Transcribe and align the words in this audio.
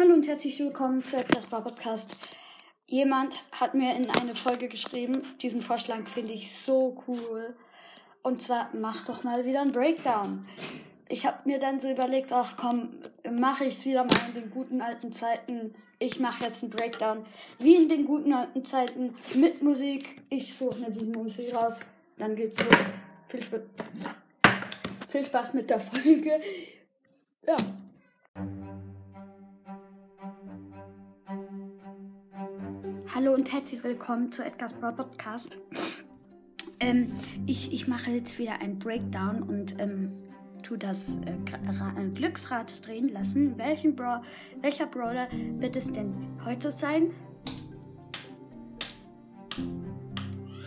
Hallo 0.00 0.14
und 0.14 0.28
herzlich 0.28 0.60
willkommen 0.60 1.02
zu 1.02 1.16
Etwas 1.16 1.46
Bar 1.46 1.64
Podcast. 1.64 2.14
Jemand 2.86 3.36
hat 3.50 3.74
mir 3.74 3.96
in 3.96 4.08
eine 4.20 4.36
Folge 4.36 4.68
geschrieben, 4.68 5.22
diesen 5.42 5.60
Vorschlag 5.60 6.06
finde 6.06 6.30
ich 6.30 6.54
so 6.54 7.02
cool. 7.08 7.56
Und 8.22 8.40
zwar, 8.40 8.70
mach 8.74 9.04
doch 9.06 9.24
mal 9.24 9.44
wieder 9.44 9.60
einen 9.60 9.72
Breakdown. 9.72 10.46
Ich 11.08 11.26
habe 11.26 11.38
mir 11.46 11.58
dann 11.58 11.80
so 11.80 11.90
überlegt, 11.90 12.32
ach 12.32 12.56
komm, 12.56 12.90
mache 13.28 13.64
ich 13.64 13.74
es 13.74 13.86
wieder 13.86 14.04
mal 14.04 14.14
in 14.28 14.40
den 14.40 14.50
guten 14.50 14.80
alten 14.82 15.12
Zeiten. 15.12 15.74
Ich 15.98 16.20
mache 16.20 16.44
jetzt 16.44 16.62
einen 16.62 16.70
Breakdown. 16.70 17.26
Wie 17.58 17.74
in 17.74 17.88
den 17.88 18.04
guten 18.04 18.32
alten 18.32 18.64
Zeiten 18.64 19.16
mit 19.34 19.62
Musik. 19.62 20.22
Ich 20.30 20.56
suche 20.56 20.78
mir 20.78 20.90
diese 20.92 21.10
Musik 21.10 21.52
raus. 21.52 21.80
Dann 22.18 22.36
geht's 22.36 22.56
los. 22.60 22.92
Viel, 23.26 23.40
Sp 23.42 23.66
viel 25.08 25.24
Spaß 25.24 25.54
mit 25.54 25.68
der 25.68 25.80
Folge. 25.80 26.40
Ja. 27.44 27.56
Hallo 33.14 33.32
und 33.32 33.50
herzlich 33.50 33.82
willkommen 33.82 34.30
zu 34.30 34.44
Edgar's 34.44 34.74
Brawl 34.74 34.92
Podcast. 34.92 35.56
Ähm, 36.78 37.10
ich, 37.46 37.72
ich 37.72 37.88
mache 37.88 38.10
jetzt 38.10 38.38
wieder 38.38 38.60
ein 38.60 38.78
Breakdown 38.78 39.42
und 39.42 39.80
ähm, 39.80 40.10
tu 40.62 40.76
das 40.76 41.18
äh, 41.24 41.30
äh, 41.30 42.08
Glücksrad 42.10 42.86
drehen 42.86 43.08
lassen. 43.08 43.56
Welchen 43.56 43.96
Bra 43.96 44.22
welcher 44.60 44.86
Brawler 44.86 45.26
wird 45.58 45.76
es 45.76 45.90
denn 45.90 46.12
heute 46.44 46.70
sein? 46.70 47.14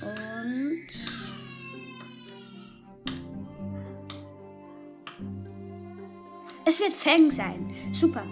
Und 0.00 0.88
es 6.64 6.80
wird 6.80 6.94
Fang 6.94 7.30
sein. 7.30 7.74
Super. 7.92 8.24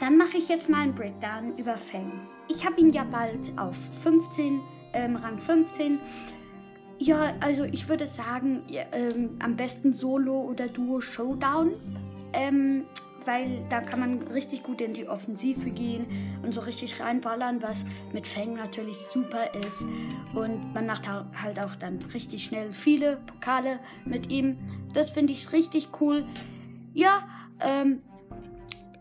Dann 0.00 0.16
mache 0.16 0.38
ich 0.38 0.48
jetzt 0.48 0.68
mal 0.68 0.82
einen 0.82 0.94
Breakdown 0.94 1.56
über 1.56 1.76
Fang. 1.76 2.12
Ich 2.48 2.64
habe 2.64 2.80
ihn 2.80 2.90
ja 2.90 3.04
bald 3.04 3.52
auf 3.56 3.76
15, 4.02 4.60
ähm, 4.92 5.16
Rang 5.16 5.38
15. 5.38 5.98
Ja, 6.98 7.34
also 7.40 7.64
ich 7.64 7.88
würde 7.88 8.06
sagen, 8.06 8.62
ähm, 8.92 9.36
am 9.40 9.56
besten 9.56 9.92
Solo 9.92 10.40
oder 10.42 10.68
Duo 10.68 11.00
Showdown. 11.00 11.72
Ähm, 12.32 12.84
weil 13.28 13.62
da 13.68 13.82
kann 13.82 14.00
man 14.00 14.22
richtig 14.28 14.62
gut 14.62 14.80
in 14.80 14.94
die 14.94 15.06
Offensive 15.06 15.68
gehen 15.68 16.06
und 16.42 16.54
so 16.54 16.62
richtig 16.62 16.98
reinballern, 16.98 17.60
was 17.62 17.84
mit 18.14 18.26
Fang 18.26 18.54
natürlich 18.54 18.96
super 18.96 19.54
ist. 19.54 19.82
Und 20.34 20.72
man 20.72 20.86
macht 20.86 21.06
halt 21.06 21.60
auch 21.60 21.76
dann 21.76 21.98
richtig 22.14 22.44
schnell 22.44 22.72
viele 22.72 23.18
Pokale 23.26 23.80
mit 24.06 24.32
ihm. 24.32 24.56
Das 24.94 25.10
finde 25.10 25.34
ich 25.34 25.52
richtig 25.52 25.88
cool. 26.00 26.24
Ja, 26.94 27.28
ähm, 27.60 28.00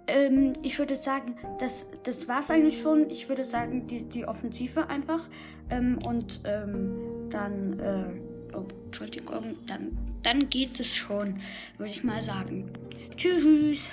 ähm, 0.08 0.53
ich 0.63 0.80
würde 0.80 0.95
sagen, 0.95 1.36
das, 1.59 1.91
das 2.03 2.27
war 2.27 2.39
es 2.39 2.50
eigentlich 2.50 2.80
schon. 2.80 3.09
Ich 3.09 3.30
würde 3.30 3.44
sagen, 3.44 3.88
die, 3.88 4.03
die 4.03 4.25
Offensive 4.25 4.89
einfach. 4.89 5.27
Ähm, 5.69 6.00
und 6.05 6.41
ähm, 6.45 7.30
dann, 7.30 7.80
äh, 7.80 8.55
oh, 8.55 8.66
Entschuldigung, 8.85 9.55
dann, 9.67 9.97
dann 10.23 10.50
geht 10.50 10.80
es 10.80 10.88
schon, 10.88 11.39
würde 11.78 11.91
ich 11.91 12.03
mal 12.03 12.23
sagen. 12.23 12.72
Tschüss. 13.16 13.89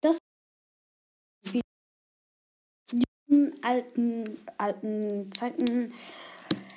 Das 0.00 0.18
die 2.92 3.04
alten, 3.62 4.38
alten 4.58 5.32
Zeiten. 5.32 5.92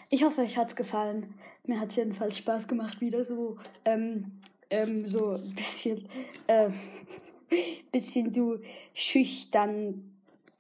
Ich 0.09 0.23
hoffe, 0.23 0.41
euch 0.41 0.57
hat 0.57 0.69
es 0.69 0.75
gefallen. 0.75 1.33
Mir 1.65 1.79
hat 1.79 1.89
es 1.89 1.95
jedenfalls 1.95 2.37
Spaß 2.37 2.67
gemacht, 2.67 3.01
wieder 3.01 3.23
so 3.23 3.57
ähm, 3.85 4.41
ähm, 4.71 5.05
so 5.05 5.33
ein 5.33 5.53
bisschen, 5.53 6.07
äh, 6.47 6.69
bisschen 7.91 8.33
so 8.33 8.59
schüchtern 8.93 10.11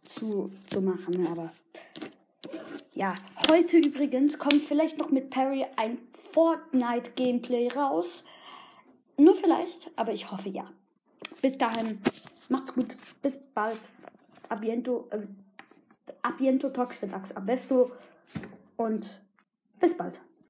zu, 0.03 0.51
zu 0.69 0.81
machen. 0.81 1.25
Aber 1.27 1.51
ja, 2.93 3.15
heute 3.49 3.77
übrigens 3.77 4.37
kommt 4.37 4.63
vielleicht 4.65 4.97
noch 4.97 5.09
mit 5.09 5.29
Perry 5.29 5.65
ein 5.77 5.97
Fortnite-Gameplay 6.33 7.69
raus. 7.69 8.23
Nur 9.17 9.35
vielleicht, 9.35 9.89
aber 9.95 10.13
ich 10.13 10.29
hoffe 10.29 10.49
ja. 10.49 10.69
Bis 11.41 11.57
dahin, 11.57 11.99
macht's 12.49 12.73
gut. 12.73 12.97
Bis 13.21 13.37
bald. 13.37 13.79
Abiento, 14.49 15.07
äh, 15.11 15.19
abiento 16.21 16.69
toxitax, 16.69 17.31
abesto 17.35 17.91
und 18.75 19.21
bis 19.79 19.95
bald. 19.95 20.19